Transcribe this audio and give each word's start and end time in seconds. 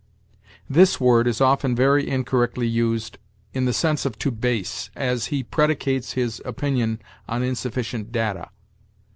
This 0.67 0.99
word 0.99 1.27
is 1.27 1.41
often 1.41 1.75
very 1.75 2.09
incorrectly 2.09 2.65
used 2.67 3.19
in 3.53 3.65
the 3.65 3.71
sense 3.71 4.03
of 4.03 4.17
to 4.17 4.31
base; 4.31 4.89
as, 4.95 5.27
"He 5.27 5.43
predicates 5.43 6.13
his 6.13 6.41
opinion 6.43 6.99
on 7.29 7.43
insufficient 7.43 8.11
data." 8.11 8.49